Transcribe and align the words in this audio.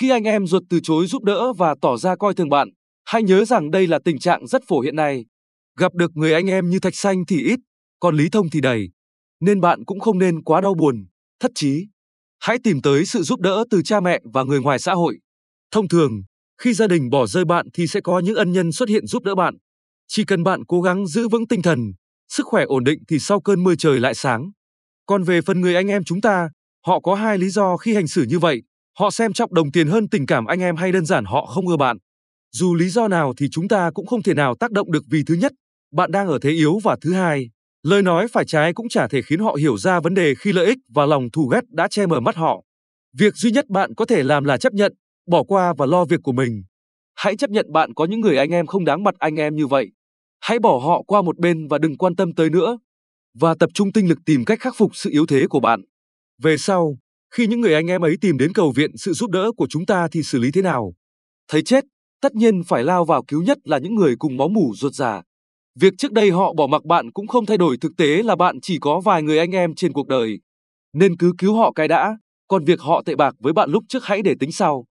Khi 0.00 0.10
anh 0.10 0.24
em 0.24 0.46
ruột 0.46 0.62
từ 0.70 0.80
chối 0.82 1.06
giúp 1.06 1.24
đỡ 1.24 1.52
và 1.52 1.74
tỏ 1.80 1.96
ra 1.96 2.16
coi 2.16 2.34
thường 2.34 2.48
bạn, 2.48 2.68
hãy 3.04 3.22
nhớ 3.22 3.44
rằng 3.44 3.70
đây 3.70 3.86
là 3.86 3.98
tình 4.04 4.18
trạng 4.18 4.46
rất 4.46 4.62
phổ 4.68 4.80
hiện 4.80 4.96
nay. 4.96 5.24
Gặp 5.78 5.94
được 5.94 6.10
người 6.14 6.32
anh 6.32 6.46
em 6.46 6.70
như 6.70 6.80
Thạch 6.80 6.94
Xanh 6.94 7.26
thì 7.26 7.42
ít, 7.42 7.60
còn 8.00 8.16
Lý 8.16 8.28
Thông 8.32 8.50
thì 8.50 8.60
đầy. 8.60 8.88
Nên 9.40 9.60
bạn 9.60 9.84
cũng 9.84 10.00
không 10.00 10.18
nên 10.18 10.42
quá 10.42 10.60
đau 10.60 10.74
buồn, 10.74 11.06
thất 11.40 11.50
chí. 11.54 11.86
Hãy 12.40 12.58
tìm 12.64 12.82
tới 12.82 13.04
sự 13.04 13.22
giúp 13.22 13.40
đỡ 13.40 13.64
từ 13.70 13.82
cha 13.82 14.00
mẹ 14.00 14.20
và 14.32 14.42
người 14.42 14.60
ngoài 14.60 14.78
xã 14.78 14.94
hội. 14.94 15.18
Thông 15.70 15.88
thường, 15.88 16.22
khi 16.60 16.72
gia 16.72 16.86
đình 16.86 17.10
bỏ 17.10 17.26
rơi 17.26 17.44
bạn 17.44 17.66
thì 17.74 17.86
sẽ 17.86 18.00
có 18.00 18.18
những 18.18 18.36
ân 18.36 18.52
nhân 18.52 18.72
xuất 18.72 18.88
hiện 18.88 19.06
giúp 19.06 19.22
đỡ 19.22 19.34
bạn. 19.34 19.54
Chỉ 20.08 20.24
cần 20.24 20.42
bạn 20.42 20.64
cố 20.68 20.80
gắng 20.80 21.06
giữ 21.06 21.28
vững 21.28 21.48
tinh 21.48 21.62
thần, 21.62 21.92
sức 22.28 22.46
khỏe 22.46 22.64
ổn 22.64 22.84
định 22.84 22.98
thì 23.08 23.18
sau 23.18 23.40
cơn 23.40 23.64
mưa 23.64 23.74
trời 23.78 24.00
lại 24.00 24.14
sáng. 24.14 24.50
Còn 25.06 25.22
về 25.22 25.40
phần 25.40 25.60
người 25.60 25.74
anh 25.74 25.86
em 25.86 26.04
chúng 26.04 26.20
ta, 26.20 26.48
họ 26.86 27.00
có 27.00 27.14
hai 27.14 27.38
lý 27.38 27.48
do 27.48 27.76
khi 27.76 27.94
hành 27.94 28.08
xử 28.08 28.22
như 28.28 28.38
vậy. 28.38 28.62
Họ 28.98 29.10
xem 29.10 29.32
trọng 29.32 29.54
đồng 29.54 29.72
tiền 29.72 29.88
hơn 29.88 30.08
tình 30.08 30.26
cảm 30.26 30.46
anh 30.46 30.60
em 30.60 30.76
hay 30.76 30.92
đơn 30.92 31.06
giản 31.06 31.24
họ 31.24 31.46
không 31.46 31.68
ưa 31.68 31.76
bạn. 31.76 31.96
Dù 32.52 32.74
lý 32.74 32.88
do 32.88 33.08
nào 33.08 33.32
thì 33.36 33.48
chúng 33.50 33.68
ta 33.68 33.90
cũng 33.94 34.06
không 34.06 34.22
thể 34.22 34.34
nào 34.34 34.54
tác 34.60 34.72
động 34.72 34.92
được 34.92 35.04
vì 35.10 35.22
thứ 35.26 35.34
nhất, 35.34 35.52
bạn 35.92 36.10
đang 36.10 36.28
ở 36.28 36.38
thế 36.42 36.50
yếu 36.50 36.78
và 36.82 36.96
thứ 37.00 37.12
hai, 37.12 37.50
lời 37.82 38.02
nói 38.02 38.28
phải 38.28 38.44
trái 38.44 38.74
cũng 38.74 38.88
chả 38.88 39.08
thể 39.08 39.22
khiến 39.22 39.40
họ 39.40 39.56
hiểu 39.60 39.78
ra 39.78 40.00
vấn 40.00 40.14
đề 40.14 40.34
khi 40.34 40.52
lợi 40.52 40.66
ích 40.66 40.78
và 40.94 41.06
lòng 41.06 41.30
thù 41.32 41.46
ghét 41.46 41.60
đã 41.68 41.88
che 41.88 42.06
mở 42.06 42.20
mắt 42.20 42.36
họ. 42.36 42.62
Việc 43.18 43.34
duy 43.34 43.50
nhất 43.50 43.68
bạn 43.68 43.94
có 43.94 44.04
thể 44.04 44.22
làm 44.22 44.44
là 44.44 44.56
chấp 44.56 44.72
nhận, 44.72 44.92
bỏ 45.26 45.42
qua 45.42 45.74
và 45.78 45.86
lo 45.86 46.04
việc 46.04 46.20
của 46.22 46.32
mình. 46.32 46.62
Hãy 47.14 47.36
chấp 47.36 47.50
nhận 47.50 47.72
bạn 47.72 47.94
có 47.94 48.04
những 48.04 48.20
người 48.20 48.36
anh 48.36 48.50
em 48.50 48.66
không 48.66 48.84
đáng 48.84 49.04
mặt 49.04 49.14
anh 49.18 49.36
em 49.36 49.56
như 49.56 49.66
vậy. 49.66 49.88
Hãy 50.40 50.58
bỏ 50.58 50.78
họ 50.78 51.02
qua 51.06 51.22
một 51.22 51.38
bên 51.38 51.68
và 51.68 51.78
đừng 51.78 51.96
quan 51.96 52.16
tâm 52.16 52.34
tới 52.34 52.50
nữa. 52.50 52.78
Và 53.34 53.54
tập 53.60 53.70
trung 53.74 53.92
tinh 53.92 54.08
lực 54.08 54.18
tìm 54.26 54.44
cách 54.44 54.60
khắc 54.60 54.74
phục 54.76 54.90
sự 54.94 55.10
yếu 55.10 55.26
thế 55.26 55.46
của 55.46 55.60
bạn. 55.60 55.80
Về 56.42 56.56
sau, 56.56 56.98
khi 57.30 57.46
những 57.46 57.60
người 57.60 57.74
anh 57.74 57.86
em 57.86 58.04
ấy 58.04 58.16
tìm 58.20 58.38
đến 58.38 58.52
cầu 58.52 58.72
viện 58.76 58.96
sự 58.96 59.12
giúp 59.12 59.30
đỡ 59.30 59.52
của 59.56 59.66
chúng 59.70 59.86
ta 59.86 60.08
thì 60.12 60.22
xử 60.22 60.38
lý 60.38 60.50
thế 60.50 60.62
nào? 60.62 60.92
Thấy 61.48 61.62
chết, 61.62 61.84
tất 62.20 62.34
nhiên 62.34 62.62
phải 62.64 62.84
lao 62.84 63.04
vào 63.04 63.22
cứu 63.28 63.42
nhất 63.42 63.58
là 63.64 63.78
những 63.78 63.94
người 63.94 64.16
cùng 64.18 64.36
máu 64.36 64.48
mủ 64.48 64.72
ruột 64.76 64.94
già. 64.94 65.22
Việc 65.80 65.94
trước 65.98 66.12
đây 66.12 66.30
họ 66.30 66.52
bỏ 66.52 66.66
mặc 66.66 66.84
bạn 66.84 67.12
cũng 67.12 67.26
không 67.26 67.46
thay 67.46 67.56
đổi 67.56 67.76
thực 67.80 67.92
tế 67.96 68.22
là 68.22 68.36
bạn 68.36 68.60
chỉ 68.62 68.78
có 68.80 69.00
vài 69.00 69.22
người 69.22 69.38
anh 69.38 69.50
em 69.50 69.74
trên 69.74 69.92
cuộc 69.92 70.08
đời. 70.08 70.38
Nên 70.92 71.16
cứ 71.16 71.32
cứu 71.38 71.54
họ 71.54 71.72
cái 71.72 71.88
đã, 71.88 72.16
còn 72.48 72.64
việc 72.64 72.80
họ 72.80 73.02
tệ 73.02 73.14
bạc 73.14 73.34
với 73.38 73.52
bạn 73.52 73.70
lúc 73.70 73.84
trước 73.88 74.04
hãy 74.04 74.22
để 74.22 74.34
tính 74.40 74.52
sau. 74.52 74.84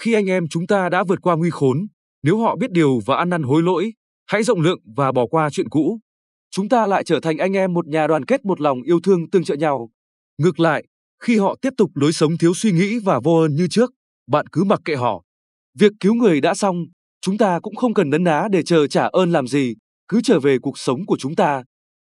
Khi 0.00 0.12
anh 0.12 0.26
em 0.26 0.48
chúng 0.48 0.66
ta 0.66 0.88
đã 0.88 1.04
vượt 1.04 1.22
qua 1.22 1.36
nguy 1.36 1.50
khốn, 1.50 1.86
nếu 2.22 2.38
họ 2.38 2.56
biết 2.56 2.70
điều 2.70 3.00
và 3.06 3.16
ăn 3.16 3.28
năn 3.28 3.42
hối 3.42 3.62
lỗi, 3.62 3.92
hãy 4.26 4.42
rộng 4.42 4.60
lượng 4.60 4.78
và 4.96 5.12
bỏ 5.12 5.26
qua 5.26 5.50
chuyện 5.50 5.68
cũ. 5.68 5.98
Chúng 6.50 6.68
ta 6.68 6.86
lại 6.86 7.04
trở 7.04 7.20
thành 7.20 7.38
anh 7.38 7.52
em 7.52 7.72
một 7.72 7.86
nhà 7.86 8.06
đoàn 8.06 8.24
kết 8.24 8.44
một 8.44 8.60
lòng 8.60 8.82
yêu 8.82 9.00
thương 9.00 9.30
tương 9.30 9.44
trợ 9.44 9.54
nhau. 9.54 9.90
Ngược 10.38 10.60
lại, 10.60 10.84
khi 11.22 11.38
họ 11.38 11.56
tiếp 11.62 11.72
tục 11.76 11.90
lối 11.94 12.12
sống 12.12 12.38
thiếu 12.38 12.54
suy 12.54 12.72
nghĩ 12.72 12.98
và 12.98 13.20
vô 13.24 13.40
ơn 13.40 13.54
như 13.54 13.68
trước, 13.68 13.92
bạn 14.30 14.46
cứ 14.46 14.64
mặc 14.64 14.80
kệ 14.84 14.94
họ. 14.94 15.22
Việc 15.78 15.92
cứu 16.00 16.14
người 16.14 16.40
đã 16.40 16.54
xong, 16.54 16.76
chúng 17.20 17.38
ta 17.38 17.60
cũng 17.60 17.76
không 17.76 17.94
cần 17.94 18.10
nấn 18.10 18.24
ná 18.24 18.48
để 18.50 18.62
chờ 18.62 18.86
trả 18.86 19.06
ơn 19.06 19.32
làm 19.32 19.46
gì, 19.46 19.74
cứ 20.08 20.20
trở 20.24 20.40
về 20.40 20.58
cuộc 20.62 20.78
sống 20.78 21.06
của 21.06 21.16
chúng 21.18 21.34
ta. 21.34 21.62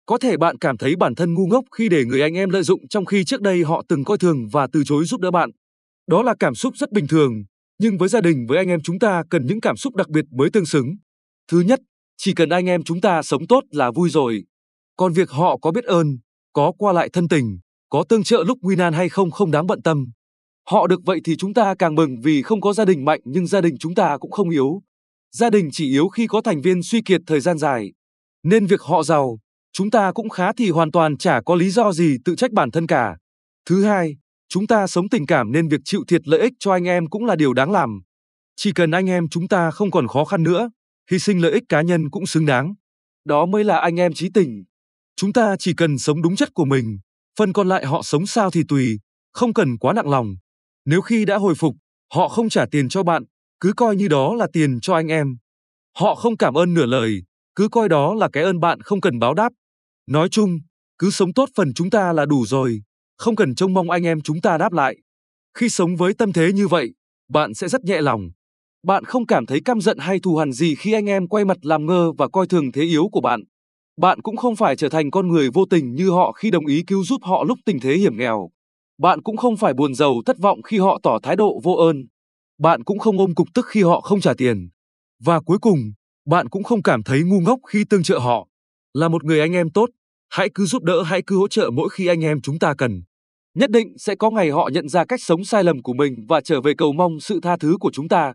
Có 0.06 0.18
thể 0.18 0.38
bạn 0.38 0.58
cảm 0.58 0.78
thấy 0.78 0.96
bản 0.96 1.16
thân 1.16 1.34
ngu 1.34 1.48
ngốc 1.48 1.66
khi 1.78 1.90
để 1.90 2.06
người 2.06 2.22
anh 2.22 2.34
em 2.34 2.50
lợi 2.50 2.64
dụng 2.64 2.88
trong 2.88 3.06
khi 3.06 3.24
trước 3.24 3.42
đây 3.42 3.64
họ 3.64 3.84
từng 3.90 4.04
coi 4.04 4.18
thường 4.18 4.48
và 4.52 4.68
từ 4.74 4.84
chối 4.86 5.06
giúp 5.06 5.22
đỡ 5.22 5.32
bạn. 5.32 5.50
Đó 6.08 6.24
là 6.24 6.36
cảm 6.40 6.56
xúc 6.56 6.78
rất 6.78 6.92
bình 6.92 7.08
thường, 7.08 7.44
nhưng 7.80 7.98
với 7.98 8.10
gia 8.10 8.22
đình 8.22 8.46
với 8.48 8.58
anh 8.58 8.68
em 8.68 8.82
chúng 8.84 9.00
ta 9.00 9.24
cần 9.30 9.46
những 9.46 9.62
cảm 9.62 9.78
xúc 9.78 9.96
đặc 9.96 10.10
biệt 10.10 10.26
mới 10.32 10.50
tương 10.50 10.66
xứng. 10.66 10.96
Thứ 11.52 11.60
nhất, 11.60 11.80
chỉ 12.18 12.34
cần 12.34 12.50
anh 12.50 12.66
em 12.66 12.84
chúng 12.84 13.02
ta 13.02 13.22
sống 13.22 13.48
tốt 13.48 13.64
là 13.72 13.92
vui 13.92 14.10
rồi. 14.10 14.44
Còn 14.98 15.14
việc 15.14 15.30
họ 15.30 15.58
có 15.58 15.72
biết 15.72 15.84
ơn, 15.84 16.18
có 16.54 16.72
qua 16.78 16.94
lại 16.94 17.10
thân 17.14 17.28
tình, 17.28 17.60
có 17.90 18.04
tương 18.10 18.24
trợ 18.24 18.44
lúc 18.44 18.58
nguy 18.62 18.76
nan 18.76 18.94
hay 18.94 19.10
không 19.10 19.32
không 19.32 19.52
đáng 19.52 19.68
bận 19.68 19.82
tâm. 19.82 20.06
Họ 20.70 20.88
được 20.88 21.00
vậy 21.06 21.22
thì 21.24 21.36
chúng 21.36 21.54
ta 21.54 21.76
càng 21.80 21.96
mừng 21.96 22.22
vì 22.22 22.42
không 22.42 22.62
có 22.62 22.74
gia 22.74 22.86
đình 22.86 23.06
mạnh 23.06 23.20
nhưng 23.24 23.48
gia 23.48 23.62
đình 23.62 23.78
chúng 23.80 23.96
ta 23.96 24.18
cũng 24.18 24.32
không 24.32 24.50
yếu. 24.50 24.82
Gia 25.32 25.50
đình 25.50 25.70
chỉ 25.72 25.90
yếu 25.90 26.08
khi 26.08 26.28
có 26.28 26.42
thành 26.42 26.62
viên 26.62 26.84
suy 26.84 27.02
kiệt 27.02 27.22
thời 27.28 27.40
gian 27.40 27.58
dài. 27.58 27.94
Nên 28.44 28.66
việc 28.66 28.82
họ 28.82 29.04
giàu, 29.04 29.40
chúng 29.74 29.90
ta 29.92 30.12
cũng 30.12 30.30
khá 30.30 30.54
thì 30.54 30.70
hoàn 30.70 30.92
toàn 30.92 31.18
chả 31.18 31.42
có 31.42 31.56
lý 31.56 31.70
do 31.70 31.92
gì 31.92 32.18
tự 32.26 32.36
trách 32.36 32.52
bản 32.52 32.72
thân 32.72 32.88
cả. 32.88 33.18
Thứ 33.66 33.84
hai, 33.84 34.18
chúng 34.50 34.68
ta 34.68 34.88
sống 34.88 35.10
tình 35.10 35.26
cảm 35.26 35.52
nên 35.52 35.68
việc 35.68 35.82
chịu 35.86 36.04
thiệt 36.08 36.28
lợi 36.28 36.40
ích 36.40 36.54
cho 36.60 36.72
anh 36.72 36.84
em 36.84 37.08
cũng 37.08 37.26
là 37.26 37.36
điều 37.36 37.54
đáng 37.54 37.72
làm. 37.72 38.02
Chỉ 38.56 38.72
cần 38.72 38.92
anh 38.92 39.10
em 39.10 39.30
chúng 39.30 39.48
ta 39.48 39.72
không 39.72 39.92
còn 39.92 40.08
khó 40.08 40.26
khăn 40.26 40.44
nữa, 40.44 40.70
hy 41.12 41.20
sinh 41.20 41.42
lợi 41.42 41.52
ích 41.52 41.64
cá 41.70 41.82
nhân 41.82 42.10
cũng 42.10 42.26
xứng 42.26 42.46
đáng. 42.46 42.74
Đó 43.26 43.46
mới 43.46 43.64
là 43.64 43.80
anh 43.80 44.00
em 44.00 44.14
trí 44.14 44.30
tình. 44.34 44.64
Chúng 45.16 45.34
ta 45.34 45.56
chỉ 45.60 45.74
cần 45.74 45.98
sống 45.98 46.22
đúng 46.22 46.36
chất 46.36 46.54
của 46.54 46.66
mình, 46.66 47.00
phần 47.38 47.54
còn 47.54 47.68
lại 47.68 47.86
họ 47.86 48.02
sống 48.04 48.26
sao 48.26 48.52
thì 48.52 48.64
tùy, 48.68 49.00
không 49.34 49.54
cần 49.54 49.78
quá 49.78 49.94
nặng 49.94 50.10
lòng. 50.10 50.36
Nếu 50.86 51.02
khi 51.02 51.26
đã 51.26 51.38
hồi 51.38 51.56
phục, 51.56 51.76
họ 52.14 52.28
không 52.28 52.50
trả 52.50 52.66
tiền 52.72 52.90
cho 52.90 53.04
bạn, 53.04 53.24
cứ 53.60 53.74
coi 53.78 53.96
như 53.96 54.08
đó 54.08 54.36
là 54.36 54.48
tiền 54.54 54.80
cho 54.82 54.94
anh 54.96 55.08
em. 55.08 55.38
Họ 55.98 56.16
không 56.16 56.38
cảm 56.38 56.54
ơn 56.54 56.74
nửa 56.74 56.86
lời, 56.86 57.24
cứ 57.56 57.70
coi 57.70 57.90
đó 57.90 58.14
là 58.14 58.30
cái 58.34 58.44
ơn 58.44 58.60
bạn 58.60 58.82
không 58.82 59.02
cần 59.02 59.20
báo 59.20 59.34
đáp. 59.34 59.50
Nói 60.08 60.30
chung, 60.30 60.60
cứ 60.98 61.10
sống 61.10 61.34
tốt 61.34 61.50
phần 61.56 61.74
chúng 61.74 61.90
ta 61.90 62.14
là 62.14 62.26
đủ 62.26 62.46
rồi, 62.46 62.82
không 63.18 63.36
cần 63.36 63.56
trông 63.56 63.74
mong 63.74 63.90
anh 63.90 64.04
em 64.04 64.22
chúng 64.22 64.42
ta 64.42 64.58
đáp 64.58 64.74
lại. 64.74 64.96
Khi 65.58 65.70
sống 65.70 65.96
với 65.96 66.14
tâm 66.14 66.34
thế 66.34 66.52
như 66.54 66.68
vậy, 66.68 66.94
bạn 67.30 67.54
sẽ 67.54 67.68
rất 67.68 67.84
nhẹ 67.84 68.02
lòng. 68.02 68.30
Bạn 68.84 69.04
không 69.04 69.26
cảm 69.26 69.46
thấy 69.46 69.62
căm 69.66 69.82
giận 69.82 69.98
hay 70.00 70.20
thù 70.20 70.38
hằn 70.38 70.52
gì 70.52 70.76
khi 70.76 70.94
anh 70.94 71.06
em 71.06 71.28
quay 71.28 71.46
mặt 71.46 71.58
làm 71.62 71.86
ngơ 71.86 72.12
và 72.18 72.28
coi 72.28 72.48
thường 72.48 72.72
thế 72.72 72.82
yếu 72.82 73.10
của 73.12 73.22
bạn. 73.22 73.44
Bạn 73.98 74.22
cũng 74.22 74.38
không 74.38 74.56
phải 74.56 74.76
trở 74.76 74.90
thành 74.90 75.12
con 75.12 75.28
người 75.28 75.50
vô 75.54 75.66
tình 75.66 75.96
như 75.96 76.10
họ 76.10 76.32
khi 76.32 76.52
đồng 76.52 76.66
ý 76.66 76.84
cứu 76.88 77.04
giúp 77.04 77.22
họ 77.24 77.44
lúc 77.44 77.60
tình 77.66 77.80
thế 77.80 77.96
hiểm 77.96 78.18
nghèo. 78.18 78.50
Bạn 78.98 79.22
cũng 79.22 79.38
không 79.38 79.58
phải 79.58 79.74
buồn 79.74 79.96
giàu 79.96 80.14
thất 80.26 80.38
vọng 80.40 80.62
khi 80.62 80.78
họ 80.80 81.00
tỏ 81.04 81.20
thái 81.24 81.36
độ 81.36 81.60
vô 81.64 81.74
ơn. 81.74 82.06
Bạn 82.60 82.84
cũng 82.84 83.00
không 83.00 83.18
ôm 83.18 83.36
cục 83.36 83.48
tức 83.54 83.66
khi 83.70 83.84
họ 83.84 84.02
không 84.02 84.22
trả 84.22 84.34
tiền. 84.38 84.70
Và 85.24 85.40
cuối 85.40 85.58
cùng, 85.62 85.80
bạn 86.26 86.50
cũng 86.50 86.64
không 86.64 86.82
cảm 86.82 87.04
thấy 87.04 87.24
ngu 87.24 87.40
ngốc 87.40 87.60
khi 87.68 87.84
tương 87.90 88.04
trợ 88.04 88.20
họ. 88.20 88.48
Là 88.94 89.08
một 89.08 89.24
người 89.24 89.40
anh 89.40 89.54
em 89.54 89.70
tốt, 89.70 89.90
hãy 90.30 90.50
cứ 90.56 90.66
giúp 90.66 90.84
đỡ 90.84 91.04
hãy 91.04 91.22
cứ 91.28 91.38
hỗ 91.38 91.48
trợ 91.48 91.70
mỗi 91.74 91.90
khi 91.90 92.08
anh 92.08 92.24
em 92.24 92.42
chúng 92.42 92.60
ta 92.60 92.74
cần. 92.78 93.04
Nhất 93.56 93.72
định 93.72 93.94
sẽ 93.98 94.16
có 94.16 94.30
ngày 94.30 94.50
họ 94.50 94.70
nhận 94.74 94.90
ra 94.90 95.06
cách 95.06 95.22
sống 95.22 95.44
sai 95.44 95.64
lầm 95.64 95.82
của 95.82 95.94
mình 95.94 96.26
và 96.28 96.42
trở 96.42 96.62
về 96.62 96.74
cầu 96.78 96.94
mong 96.94 97.20
sự 97.20 97.40
tha 97.44 97.58
thứ 97.58 97.78
của 97.80 97.92
chúng 97.94 98.08
ta. 98.08 98.34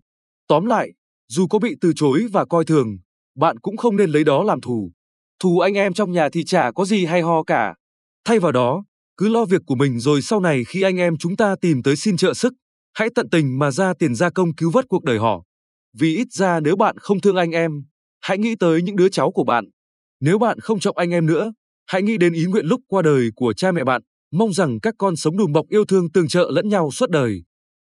Tóm 0.48 0.66
lại, 0.66 0.92
dù 1.28 1.46
có 1.46 1.58
bị 1.58 1.74
từ 1.80 1.92
chối 1.96 2.26
và 2.32 2.44
coi 2.44 2.64
thường, 2.64 2.98
bạn 3.36 3.58
cũng 3.58 3.76
không 3.76 3.96
nên 3.96 4.10
lấy 4.10 4.24
đó 4.24 4.42
làm 4.42 4.60
thù. 4.60 4.90
Thù 5.40 5.58
anh 5.58 5.74
em 5.74 5.92
trong 5.92 6.12
nhà 6.12 6.28
thì 6.28 6.44
chả 6.44 6.70
có 6.70 6.84
gì 6.84 7.04
hay 7.04 7.22
ho 7.22 7.42
cả. 7.42 7.74
Thay 8.24 8.38
vào 8.38 8.52
đó, 8.52 8.84
cứ 9.16 9.28
lo 9.28 9.44
việc 9.44 9.62
của 9.66 9.74
mình 9.74 10.00
rồi 10.00 10.22
sau 10.22 10.40
này 10.40 10.64
khi 10.64 10.82
anh 10.82 10.96
em 10.96 11.16
chúng 11.16 11.36
ta 11.36 11.56
tìm 11.60 11.82
tới 11.82 11.96
xin 11.96 12.16
trợ 12.16 12.34
sức, 12.34 12.52
hãy 12.94 13.08
tận 13.14 13.30
tình 13.30 13.58
mà 13.58 13.70
ra 13.70 13.92
tiền 13.98 14.14
gia 14.14 14.30
công 14.30 14.54
cứu 14.54 14.70
vớt 14.70 14.88
cuộc 14.88 15.04
đời 15.04 15.18
họ. 15.18 15.42
Vì 15.98 16.16
ít 16.16 16.32
ra 16.32 16.60
nếu 16.60 16.76
bạn 16.76 16.96
không 16.98 17.20
thương 17.20 17.36
anh 17.36 17.50
em, 17.50 17.72
hãy 18.20 18.38
nghĩ 18.38 18.54
tới 18.60 18.82
những 18.82 18.96
đứa 18.96 19.08
cháu 19.08 19.30
của 19.32 19.44
bạn. 19.44 19.64
Nếu 20.20 20.38
bạn 20.38 20.60
không 20.60 20.80
trọng 20.80 20.96
anh 20.96 21.10
em 21.10 21.26
nữa, 21.26 21.52
hãy 21.86 22.02
nghĩ 22.02 22.16
đến 22.18 22.32
ý 22.32 22.44
nguyện 22.44 22.66
lúc 22.66 22.80
qua 22.88 23.02
đời 23.02 23.28
của 23.34 23.52
cha 23.52 23.72
mẹ 23.72 23.84
bạn, 23.84 24.02
mong 24.32 24.52
rằng 24.52 24.80
các 24.80 24.94
con 24.98 25.16
sống 25.16 25.36
đùm 25.36 25.52
bọc 25.52 25.66
yêu 25.68 25.84
thương 25.84 26.12
tương 26.12 26.28
trợ 26.28 26.50
lẫn 26.52 26.68
nhau 26.68 26.90
suốt 26.90 27.10
đời. 27.10 27.42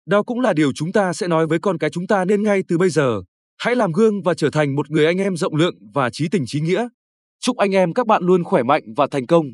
Đó 0.07 0.23
cũng 0.23 0.41
là 0.41 0.53
điều 0.53 0.73
chúng 0.75 0.93
ta 0.93 1.13
sẽ 1.13 1.29
nói 1.29 1.47
với 1.47 1.59
con 1.59 1.79
cái 1.79 1.91
chúng 1.91 2.07
ta 2.07 2.25
nên 2.25 2.43
ngay 2.43 2.63
từ 2.69 2.79
bây 2.79 2.91
giờ. 2.91 3.23
Hãy 3.59 3.77
làm 3.77 3.93
gương 3.93 4.23
và 4.23 4.35
trở 4.35 4.51
thành 4.51 4.75
một 4.75 4.91
người 4.91 5.07
anh 5.07 5.19
em 5.19 5.37
rộng 5.37 5.55
lượng 5.55 5.75
và 5.95 6.11
trí 6.11 6.29
tình 6.29 6.45
trí 6.47 6.61
nghĩa. 6.61 6.89
Chúc 7.43 7.57
anh 7.57 7.75
em 7.75 7.95
các 7.95 8.07
bạn 8.07 8.23
luôn 8.23 8.45
khỏe 8.45 8.63
mạnh 8.63 8.83
và 8.97 9.07
thành 9.11 9.27
công. 9.27 9.45